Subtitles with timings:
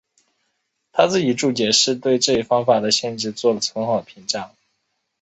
[0.91, 4.51] 他自己注解是对这一方法的限制做了很好的评价。